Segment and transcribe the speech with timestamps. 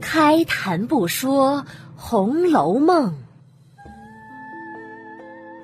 [0.00, 1.62] 开谈不说
[1.96, 3.14] 《红楼梦》，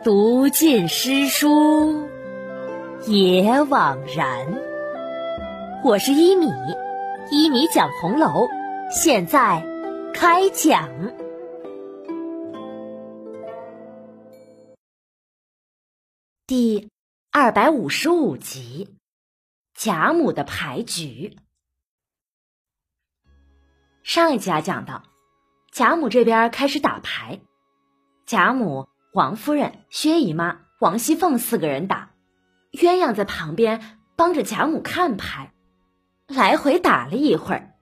[0.04, 2.08] 读尽诗书
[3.06, 4.46] 也枉然。
[5.84, 6.46] 我是一米，
[7.30, 8.48] 一米讲红楼，
[8.90, 9.64] 现在
[10.12, 10.88] 开讲。
[16.46, 16.88] 第
[17.30, 18.88] 二百五十五集，
[19.74, 21.36] 贾母的牌局。
[24.12, 25.04] 上一集啊，讲到
[25.70, 27.42] 贾母这边开始打牌，
[28.26, 32.10] 贾母、王夫人、薛姨妈、王熙凤四个人打，
[32.72, 35.52] 鸳鸯在旁边帮着贾母看牌，
[36.26, 37.76] 来回打了一会儿。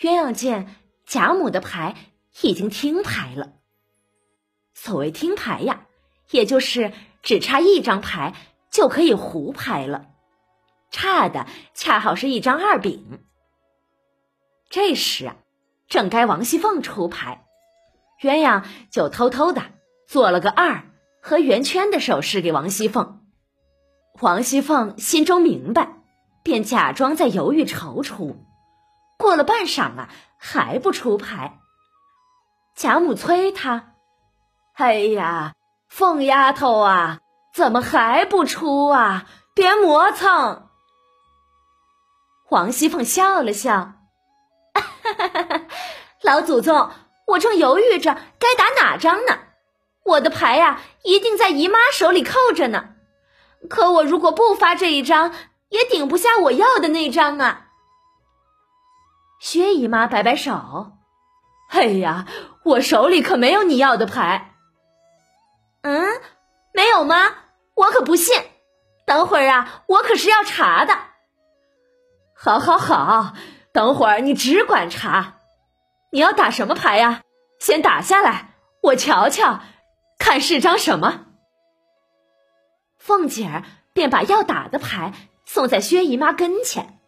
[0.00, 0.74] 鸳鸯见
[1.06, 1.94] 贾母的牌
[2.40, 3.52] 已经听牌了，
[4.74, 5.86] 所谓听牌呀，
[6.32, 6.92] 也就是
[7.22, 8.34] 只差一张牌
[8.72, 10.06] 就可以胡牌了，
[10.90, 13.20] 差的恰好是一张二饼。
[14.68, 15.36] 这时啊。
[15.92, 17.44] 正该王熙凤出牌，
[18.18, 19.60] 鸳鸯就偷偷的
[20.08, 20.84] 做了个二
[21.20, 23.20] 和圆圈的手势给王熙凤。
[24.18, 25.98] 王熙凤心中明白，
[26.42, 28.36] 便假装在犹豫踌躇。
[29.18, 31.58] 过了半晌啊，还不出牌。
[32.74, 33.92] 贾母催他
[34.72, 35.52] ：“哎呀，
[35.90, 37.20] 凤丫头啊，
[37.52, 39.26] 怎么还不出啊？
[39.54, 40.70] 别磨蹭。”
[42.48, 43.92] 王熙凤笑了笑。
[46.22, 46.90] 老祖宗，
[47.26, 49.38] 我正犹豫着该打哪张呢。
[50.04, 52.90] 我的牌呀，一定在姨妈手里扣着呢。
[53.70, 55.32] 可我如果不发这一张，
[55.68, 57.68] 也顶不下我要的那张啊。
[59.38, 60.92] 薛姨妈摆摆手
[61.70, 62.26] ：“哎呀，
[62.64, 64.54] 我手里可没有你要的牌。
[65.82, 66.20] ”“嗯，
[66.72, 67.34] 没有吗？
[67.74, 68.40] 我可不信。
[69.04, 70.96] 等会儿啊，我可是要查的。
[72.34, 73.34] ”“好，好，好。”
[73.72, 75.38] 等会儿你只管查，
[76.10, 77.22] 你要打什么牌呀？
[77.58, 79.60] 先打下来，我瞧瞧，
[80.18, 81.26] 看是张什么。
[82.98, 83.62] 凤姐儿
[83.92, 85.12] 便把要打的牌
[85.44, 86.98] 送在薛姨妈跟前。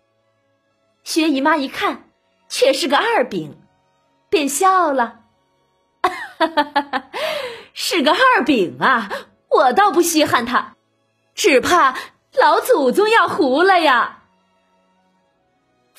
[1.03, 2.09] 薛姨妈一看，
[2.49, 3.61] 却是个二饼，
[4.31, 5.21] 便笑了
[7.75, 9.11] ：“是个二饼啊，
[9.51, 10.77] 我倒不稀罕他，
[11.35, 11.95] 只怕
[12.33, 14.23] 老祖宗要糊了呀。”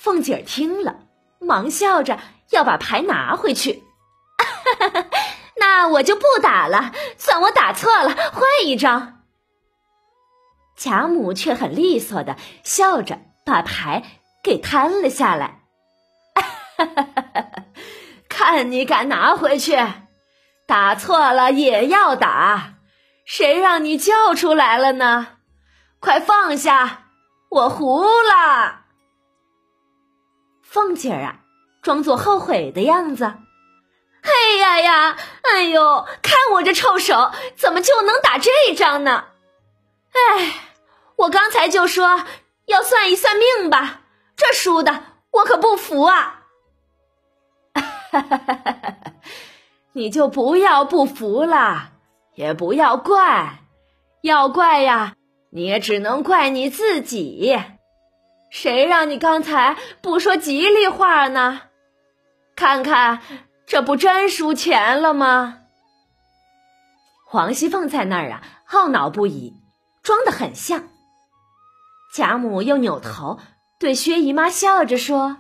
[0.06, 0.98] 凤姐儿听了，
[1.40, 2.20] 忙笑着
[2.52, 3.82] 要把牌拿回去。
[5.58, 9.24] 那我就不打了，算我打错了，换一张。
[10.78, 14.04] 贾母却很利索的笑着把牌
[14.44, 15.62] 给摊了下来。
[18.30, 19.76] 看你敢拿回去，
[20.68, 22.76] 打错了也要打，
[23.26, 25.30] 谁让你叫出来了呢？
[26.00, 27.06] 快放下，
[27.50, 28.85] 我糊了。
[30.76, 31.40] 凤姐儿啊，
[31.82, 33.24] 装作后悔的样子。
[33.24, 39.24] 哎呀呀，哎呦，看我这臭手，怎么就能打这张呢？
[40.12, 40.54] 哎，
[41.16, 42.26] 我刚才就说
[42.66, 44.02] 要算一算命吧，
[44.36, 46.42] 这输的我可不服啊！
[47.74, 47.82] 哈
[48.12, 48.98] 哈哈哈哈！
[49.94, 51.92] 你就不要不服了，
[52.34, 53.60] 也不要怪，
[54.24, 55.16] 要怪呀，
[55.52, 57.58] 你也只能怪你自己。
[58.56, 61.64] 谁让你刚才不说吉利话呢？
[62.56, 63.20] 看看，
[63.68, 65.58] 这不真输钱了吗？
[67.28, 69.56] 黄熙凤在那儿啊，懊恼不已，
[70.04, 70.88] 装得很像。
[72.14, 73.42] 贾母又扭头
[73.78, 75.36] 对薛姨妈笑着说：“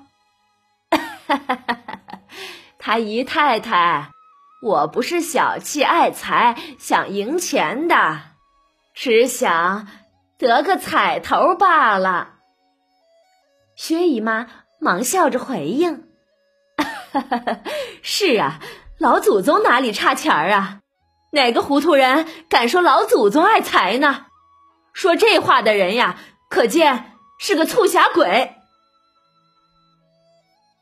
[2.78, 4.10] 他姨太太，
[4.62, 8.20] 我不是小气爱财，想赢钱的，
[8.94, 9.88] 只想
[10.38, 12.34] 得个彩头罢了。”
[13.76, 14.48] 薛姨妈
[14.80, 16.08] 忙笑着回应
[18.02, 18.60] ：“是啊，
[18.98, 20.82] 老祖宗哪里差钱儿啊？
[21.32, 24.28] 哪个糊涂人敢说老祖宗爱财呢？
[24.94, 26.18] 说这话的人呀，
[26.50, 28.54] 可见是个促狭鬼。”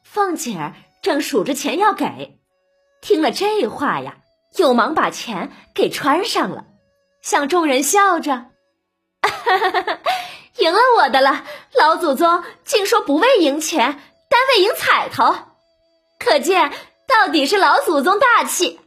[0.06, 2.40] 凤姐儿正数着钱要给，
[3.02, 4.18] 听了这话呀，
[4.58, 6.68] 又忙把钱给穿上了，
[7.24, 8.52] 向众人笑着。
[9.24, 10.00] 哈哈哈哈
[10.58, 15.36] 赢了我的了，老祖宗竟说不为赢钱，单为赢彩头，
[16.20, 16.72] 可见
[17.08, 18.80] 到底是老祖宗大气。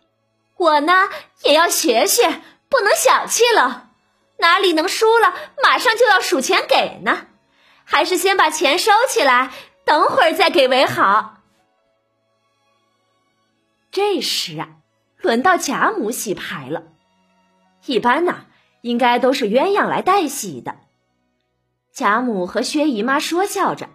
[0.56, 1.08] 我呢
[1.42, 3.90] 也要学学，不能小气了。
[4.38, 7.26] 哪里能输了马上就要数钱给呢？
[7.84, 9.50] 还是先把钱收起来，
[9.84, 11.38] 等会儿再给为好。
[13.90, 14.68] 这时啊，
[15.18, 16.84] 轮到贾母洗牌了。
[17.86, 18.46] 一般呢，
[18.82, 20.76] 应该都是鸳鸯来代洗的。
[21.96, 23.88] 贾母和薛姨妈说笑着，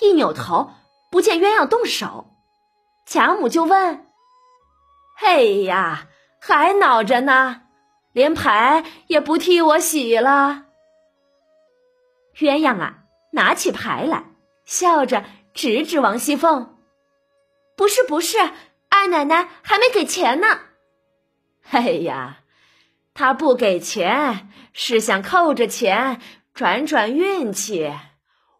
[0.00, 0.72] 一扭头
[1.08, 2.34] 不见鸳鸯动手，
[3.06, 4.08] 贾母就问
[5.16, 6.08] ：“嘿呀，
[6.40, 7.62] 还恼着呢？
[8.10, 10.64] 连牌也不替我洗了？”
[12.36, 14.24] 鸳鸯啊，拿起牌来，
[14.64, 15.24] 笑着
[15.54, 16.76] 指指王熙凤
[17.78, 18.36] ：“不是，不是，
[18.88, 20.58] 二奶奶还没给钱呢。
[21.70, 22.40] ”“哎呀，
[23.14, 26.20] 他不给钱是想扣着钱
[26.58, 27.94] 转转运气，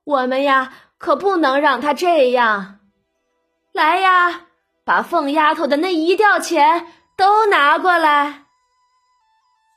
[0.04, 2.78] 我们呀可不能让他这样。
[3.72, 4.42] 来呀，
[4.84, 6.86] 把凤丫头的那一吊钱
[7.16, 8.44] 都拿过来。”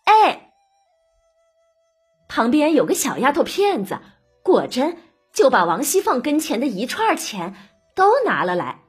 [0.05, 0.51] 哎。
[2.29, 3.97] 旁边有个小丫头片子，
[4.43, 4.99] 果真
[5.33, 7.55] 就把王熙凤跟前的一串钱
[7.95, 8.81] 都拿了来，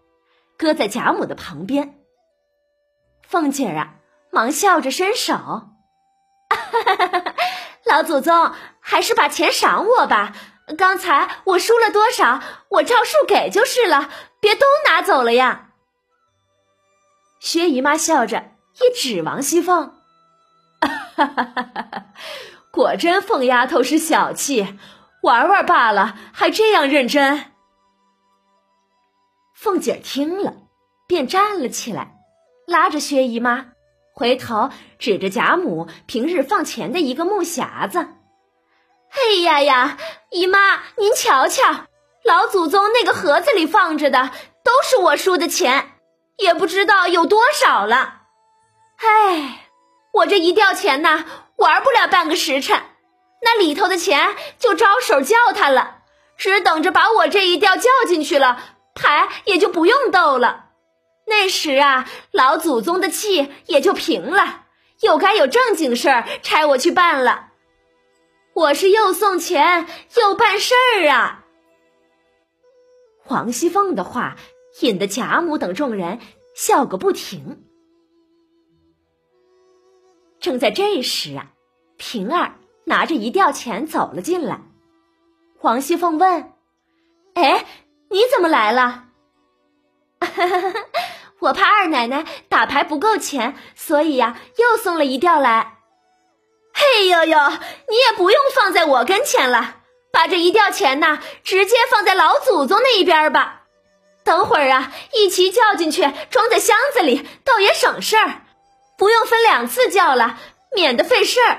[0.59, 1.95] 搁在贾母的旁边。
[3.23, 3.95] 凤姐儿啊，
[4.31, 5.71] 忙笑着伸手
[7.87, 8.53] ：“老祖宗，
[8.83, 10.35] 还是把钱赏我吧。
[10.77, 15.71] 刚才我输了多少，我照数给就是了，别都拿走了呀。”
[17.41, 19.95] 薛姨妈笑着一指王熙凤
[20.81, 22.07] ：“哈哈哈哈哈！”
[22.71, 24.79] 果真，凤丫头是小气，
[25.23, 27.53] 玩玩罢了，还这样认真。
[29.55, 30.55] 凤姐听了，
[31.07, 32.15] 便站了起来，
[32.67, 33.73] 拉着薛姨妈，
[34.15, 38.09] 回头指着贾母平日放钱的一个木匣子
[39.13, 39.99] ：“哎呀呀，
[40.31, 41.87] 姨妈，您瞧瞧，
[42.25, 44.31] 老祖宗那个盒子里放着的
[44.65, 45.93] 都是我输的钱，
[46.39, 48.23] 也不知道有多少了。
[48.99, 49.69] 哎，
[50.15, 51.25] 我这一吊钱呐。”
[51.57, 52.83] 玩不了半个时辰，
[53.43, 55.99] 那里头的钱就招手叫他了，
[56.37, 58.59] 只等着把我这一吊叫进去了，
[58.97, 60.71] 牌也就不用斗了。
[61.27, 64.63] 那时啊，老祖宗的气也就平了，
[65.03, 67.51] 又该有正经事儿差我去办了。
[68.55, 69.87] 我是又送钱
[70.21, 71.47] 又办事儿啊。
[73.19, 74.37] 黄熙凤的话
[74.81, 76.19] 引得贾母等众人
[76.55, 77.65] 笑个不停。
[80.41, 81.53] 正在这时啊，
[81.97, 84.61] 平儿拿着一吊钱走了进来。
[85.57, 86.53] 黄熙凤问
[87.35, 87.65] ：“哎，
[88.11, 89.07] 你怎么来了
[91.39, 95.79] ？”“我怕二奶奶打牌不够钱，所以呀，又送了一吊来。
[96.95, 97.39] ”“哎呦呦，
[97.89, 99.77] 你也不用放在我跟前了，
[100.13, 103.63] 把这一吊钱呐，直接放在老祖宗那一边吧。
[104.25, 108.43] 等会儿啊，一齐叫进去，装在箱子里，倒也省事儿。”
[108.99, 110.39] 不用分两次叫了，
[110.77, 111.59] 免得费事儿。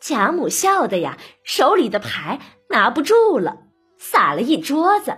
[0.00, 3.56] 贾母笑的呀，手里的牌拿不住了，
[3.98, 5.16] 撒了一桌子。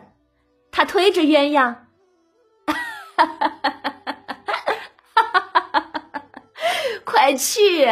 [0.71, 1.75] 他推着鸳鸯，
[2.67, 2.75] 哈
[3.17, 4.43] 哈哈哈哈哈！
[7.27, 7.85] 快去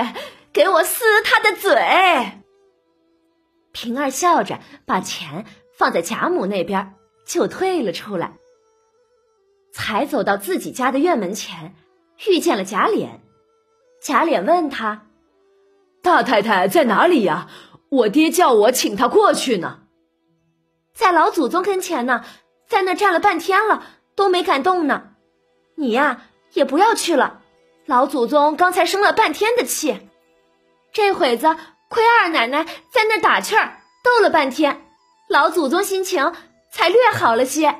[0.52, 2.40] 给我撕他的嘴！
[3.72, 5.44] 平儿笑着把钱
[5.76, 6.94] 放在贾母那边，
[7.26, 8.34] 就退了出来。
[9.72, 11.74] 才走到自己家的院门前。
[12.28, 13.08] 遇见了贾琏，
[14.00, 15.08] 贾琏问他
[16.00, 17.48] ：“大太太在哪里呀？
[17.90, 19.80] 我爹叫我请她过去呢。”
[20.94, 22.24] 在老祖宗跟前呢，
[22.68, 23.84] 在那站了半天了，
[24.14, 25.14] 都没敢动呢。
[25.74, 26.22] 你呀，
[26.52, 27.40] 也不要去了。
[27.86, 30.08] 老祖宗刚才生了半天的气，
[30.92, 31.54] 这会子
[31.88, 34.86] 亏二奶奶在那打气儿，斗了半天，
[35.28, 36.32] 老祖宗心情
[36.70, 37.76] 才略好了些。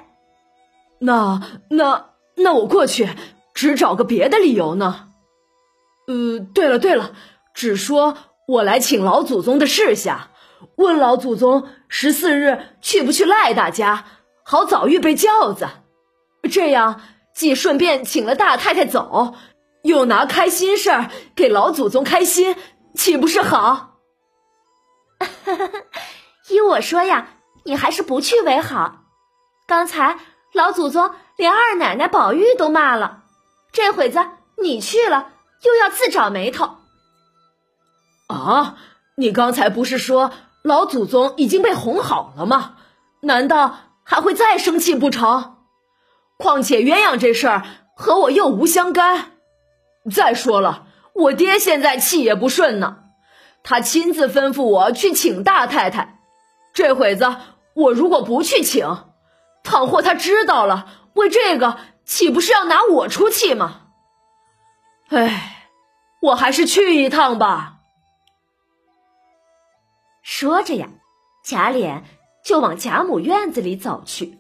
[1.01, 3.09] 那那那我过去。
[3.55, 5.11] 只找个别的理由呢？
[6.09, 7.13] 呃，对了对了，
[7.55, 8.17] 只说
[8.49, 10.31] 我来请老祖宗的事下，
[10.75, 14.07] 问老祖宗十四日去不去赖大家，
[14.43, 15.69] 好早预备轿子，
[16.51, 17.01] 这样
[17.33, 19.37] 既顺便请了大太太走，
[19.85, 22.57] 又拿开心事儿给老祖宗开心，
[22.95, 24.01] 岂不是好？
[26.51, 27.29] 依我说呀，
[27.65, 29.05] 你还是不去为好。
[29.67, 30.19] 刚才
[30.53, 33.25] 老祖宗连二奶奶宝玉都骂了。
[33.73, 34.21] 这会子
[34.59, 36.77] 你去了，又要自找眉头。
[38.29, 38.77] 啊！
[39.17, 42.77] 你刚才不是说老祖宗已经被哄好了吗？
[43.21, 45.57] 难道还会再生气不成？
[46.37, 47.63] 况且鸳鸯这事儿
[47.97, 49.34] 和我又无相干。
[50.11, 53.05] 再说了，我爹现在气也不顺呢，
[53.63, 56.21] 他亲自吩咐我去请大太太。
[56.73, 57.37] 这会子
[57.75, 59.07] 我如果不去请，
[59.63, 61.79] 倘或他知道了，为这个。
[62.07, 63.87] 岂不是要拿我出气吗？
[65.09, 65.71] 哎，
[66.21, 67.79] 我还是去一趟吧。
[70.23, 70.91] 说着呀，
[71.43, 72.03] 贾琏
[72.45, 74.39] 就往贾母院子里走去。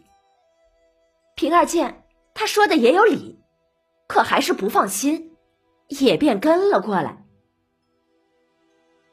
[1.35, 2.05] 平儿见
[2.35, 3.43] 他说的也有理，
[4.07, 5.34] 可还是不放心，
[5.89, 7.25] 也便跟了过来。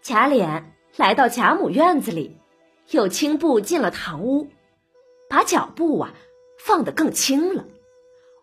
[0.02, 0.64] 贾琏
[0.98, 2.38] 来到贾母院子里，
[2.90, 4.50] 又轻步进了堂屋，
[5.30, 6.14] 把脚步啊
[6.60, 7.66] 放得更轻了，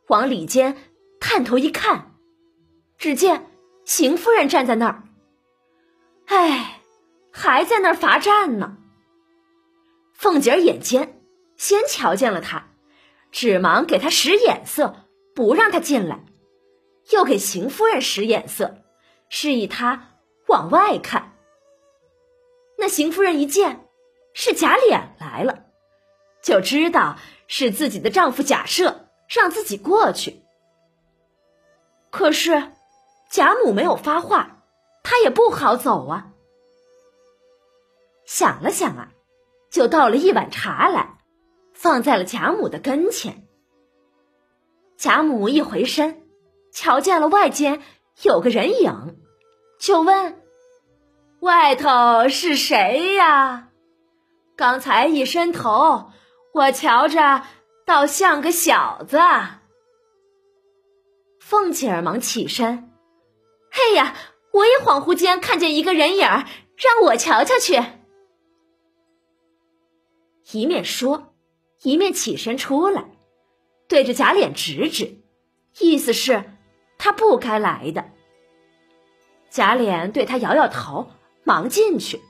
[0.07, 0.77] 往里间
[1.21, 2.15] 探头一看，
[2.97, 3.51] 只见
[3.85, 5.03] 邢夫人站在那儿，
[6.27, 6.81] 哎，
[7.33, 8.77] 还在那儿罚站呢。
[10.13, 11.21] 凤姐儿眼尖，
[11.57, 12.69] 先瞧见了他，
[13.31, 16.25] 只忙给他使眼色，不让他进来，
[17.11, 18.79] 又给邢夫人使眼色，
[19.29, 21.37] 示意她往外看。
[22.77, 23.89] 那邢夫人一见
[24.35, 25.67] 是贾琏来了，
[26.43, 28.95] 就知道是自己的丈夫贾赦
[29.29, 30.43] 让自己过去。
[32.11, 32.73] 可是
[33.31, 34.63] 贾母没有发话，
[35.03, 36.33] 她也不好走啊。
[38.25, 39.13] 想了想啊。
[39.71, 41.19] 就倒了一碗茶来，
[41.75, 43.47] 放在了贾母的跟前。
[44.97, 46.27] 贾母一回身，
[46.73, 47.83] 瞧见了外间
[48.23, 49.17] 有个人影，
[49.79, 50.43] 就问
[51.41, 53.71] ：“外头是谁呀？”
[54.57, 56.11] 刚才一伸头，
[56.53, 57.45] 我瞧着
[57.87, 59.19] 倒像个小子。
[61.41, 62.91] 凤姐儿忙起身
[63.71, 64.15] ：“哎呀，
[64.53, 66.45] 我也恍惚间看见一个人影儿，
[66.77, 67.83] 让我瞧瞧去。”
[70.53, 71.35] 一面说，
[71.83, 73.05] 一面起身出来，
[73.87, 75.23] 对着贾琏指指，
[75.79, 76.45] 意思是
[77.09, 78.05] 他不该来的。
[79.49, 81.09] 贾琏对他摇摇头，
[81.43, 82.21] 忙进去，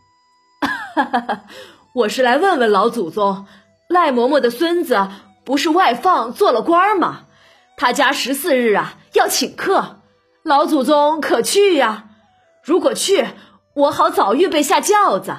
[1.96, 3.46] 我是来问问老祖宗，
[3.90, 5.10] 赖嬷嬷的孙子
[5.44, 7.26] 不是外放做了官吗？
[7.76, 10.00] 他家十四日啊要请客，
[10.44, 12.06] 老祖宗可去呀？
[12.64, 13.28] 如果去，
[13.76, 15.36] 我好早预备下轿子。”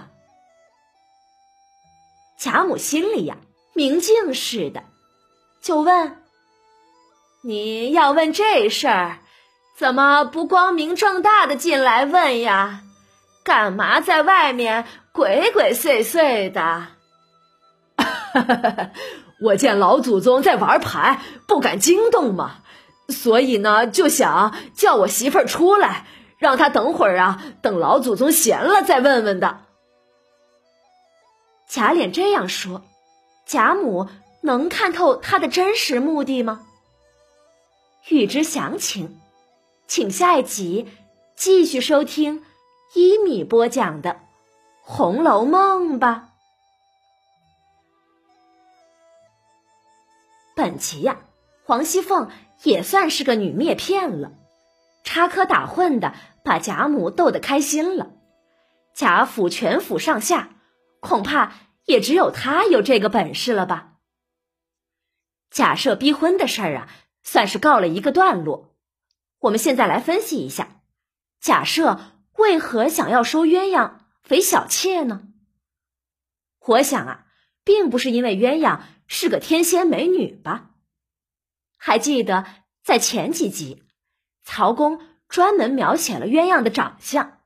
[2.36, 3.38] 贾母心里呀，
[3.72, 4.82] 明镜似的，
[5.62, 6.18] 就问
[7.46, 9.18] ：“你要问这事儿，
[9.76, 12.80] 怎么不光明正大的进来问呀？
[13.44, 16.86] 干嘛在外面鬼鬼祟祟的？”
[19.42, 22.62] 我见老祖宗在玩牌，不敢惊动嘛，
[23.10, 26.06] 所以呢，就想叫我媳妇儿出来，
[26.38, 29.58] 让她等会儿啊，等老祖宗闲了再问问的。
[31.68, 32.82] 贾琏这样说，
[33.44, 34.08] 贾母
[34.42, 36.62] 能看透他的真实目的吗？
[38.08, 39.18] 欲知详情，
[39.86, 40.88] 请下一集
[41.36, 42.42] 继续收听
[42.94, 44.10] 一米播讲的
[44.82, 46.28] 《红楼梦》吧。
[50.54, 51.18] 本集呀，
[51.64, 52.30] 黄熙凤
[52.62, 54.32] 也算是个女篾骗了，
[55.02, 58.10] 插科打诨的把贾母逗得开心了。
[58.94, 60.50] 贾府全府上下。
[61.00, 61.52] 恐怕
[61.84, 63.92] 也只有她有这个本事了吧。
[65.50, 66.88] 假设逼婚的事儿啊，
[67.24, 68.76] 算是告了一个段落。
[69.40, 70.82] 我们现在来分析一下，
[71.40, 72.00] 假设
[72.34, 73.94] 为何想要收鸳鸯
[74.28, 75.22] 为小妾呢？
[76.60, 77.26] 我想啊，
[77.64, 80.70] 并不是因为鸳鸯是个天仙美女吧？
[81.76, 82.46] 还记得
[82.84, 83.82] 在前几集，
[84.44, 87.40] 曹公专门描写了鸳鸯的长相，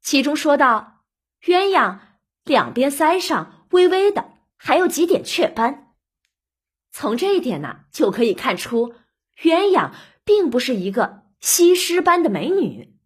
[0.00, 1.02] 其中说到
[1.42, 1.98] 鸳鸯。
[2.42, 5.89] 两边腮上微微的还有几点雀斑，
[6.92, 8.94] 从这一点呢就可以看出，
[9.40, 9.92] 鸳鸯
[10.24, 12.96] 并不是一个西施般的美女。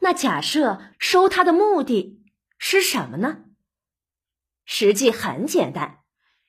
[0.00, 2.22] 那假设收她的目的
[2.58, 3.44] 是什么呢？
[4.64, 6.00] 实际很简单，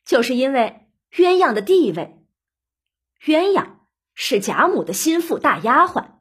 [0.06, 2.26] 就是因为鸳鸯的地位。
[3.22, 3.80] 鸳鸯
[4.14, 6.20] 是贾母的心腹大丫鬟，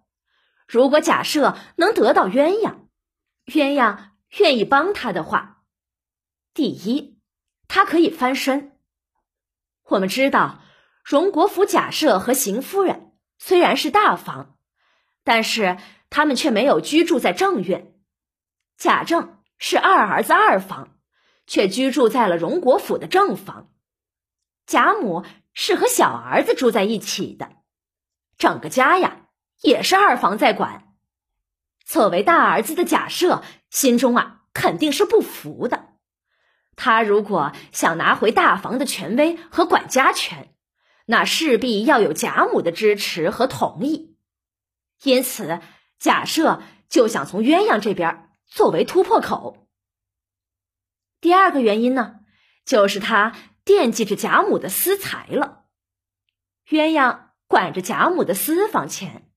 [0.67, 2.89] 如果假设能得到鸳鸯，
[3.47, 5.63] 鸳鸯愿意帮他的话。
[6.53, 7.19] 第一，
[7.69, 8.74] 他可以翻身。
[9.85, 10.61] 我们知道，
[11.05, 14.57] 荣国府贾赦和邢夫人虽然是大房，
[15.23, 15.77] 但是
[16.09, 17.93] 他们却没有居住在正院。
[18.79, 20.97] 贾政是二儿子二房，
[21.47, 23.71] 却居住在了荣国府的正房。
[24.67, 27.51] 贾母是和小儿子住在一起的，
[28.39, 29.27] 整个家呀
[29.61, 30.95] 也是二房在管。
[31.85, 35.74] 作为大儿子的贾赦，心中啊肯定是不服的。
[36.77, 40.53] 他如果想拿回大房的权威和管家权，
[41.07, 44.17] 那势必要有贾母的支持和同意。
[45.03, 45.61] 因此，
[45.99, 49.69] 贾赦就想从鸳鸯这边作为突破口。
[51.21, 52.17] 第二个原因呢，
[52.65, 55.65] 就是他惦记着贾母的私财了。
[56.69, 59.31] 鸳鸯管着贾母的私房钱，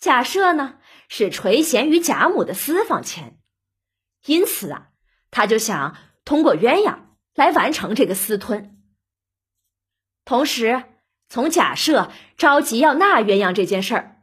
[0.00, 3.38] 贾赦呢是垂涎于贾母的私房钱，
[4.24, 4.88] 因此啊，
[5.30, 5.96] 他就想。
[6.28, 6.98] 通过鸳鸯
[7.32, 8.78] 来完成这个私吞，
[10.26, 10.84] 同时
[11.30, 14.22] 从假设着急要纳鸳鸯这件事儿，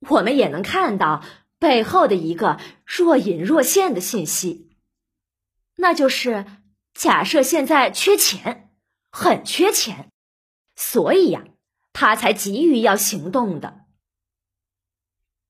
[0.00, 1.22] 我们也能看到
[1.60, 4.76] 背后的一个若隐若现的信息，
[5.76, 6.46] 那就是
[6.94, 8.72] 假设现在缺钱，
[9.12, 10.10] 很缺钱，
[10.74, 11.44] 所以呀，
[11.92, 13.84] 他才急于要行动的。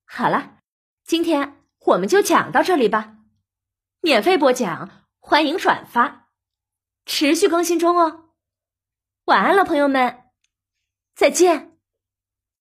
[0.04, 0.58] 好了，
[1.06, 3.16] 今天我们就讲到这里吧。
[4.02, 6.28] 免费播讲，欢迎转发，
[7.04, 8.30] 持续更新中哦。
[9.24, 10.22] 晚安了，朋友们，
[11.16, 11.75] 再见。